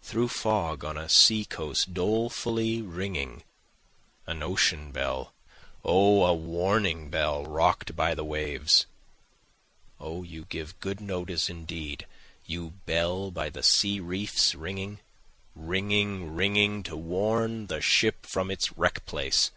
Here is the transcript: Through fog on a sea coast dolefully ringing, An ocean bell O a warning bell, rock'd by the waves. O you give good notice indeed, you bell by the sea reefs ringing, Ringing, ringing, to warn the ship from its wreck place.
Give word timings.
Through 0.00 0.28
fog 0.28 0.82
on 0.82 0.96
a 0.96 1.10
sea 1.10 1.44
coast 1.44 1.92
dolefully 1.92 2.80
ringing, 2.80 3.42
An 4.26 4.42
ocean 4.42 4.92
bell 4.92 5.34
O 5.84 6.24
a 6.24 6.32
warning 6.32 7.10
bell, 7.10 7.44
rock'd 7.44 7.94
by 7.94 8.14
the 8.14 8.24
waves. 8.24 8.86
O 10.00 10.22
you 10.22 10.46
give 10.46 10.80
good 10.80 11.02
notice 11.02 11.50
indeed, 11.50 12.06
you 12.46 12.70
bell 12.86 13.30
by 13.30 13.50
the 13.50 13.62
sea 13.62 14.00
reefs 14.00 14.54
ringing, 14.54 15.00
Ringing, 15.54 16.34
ringing, 16.34 16.82
to 16.84 16.96
warn 16.96 17.66
the 17.66 17.82
ship 17.82 18.24
from 18.24 18.50
its 18.50 18.78
wreck 18.78 19.04
place. 19.04 19.50